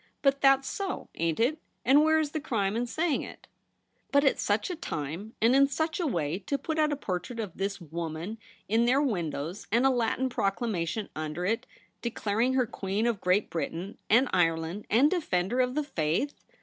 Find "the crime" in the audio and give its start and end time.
2.31-2.75